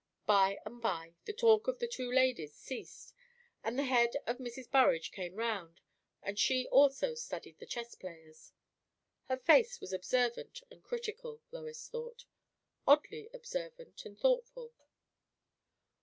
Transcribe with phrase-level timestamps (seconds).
[0.25, 3.13] By and by the talk of the two ladies ceased,
[3.63, 4.67] and the head of Mrs.
[4.71, 5.79] Burrage came round,
[6.23, 8.51] and she also studied the chess players.
[9.25, 12.25] Her face was observant and critical, Lois thought;
[12.87, 14.73] oddly observant and thoughtful.